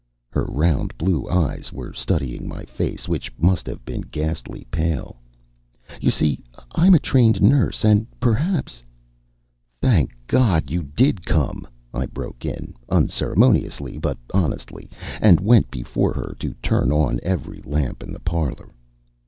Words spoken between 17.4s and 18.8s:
lamp in the parlor.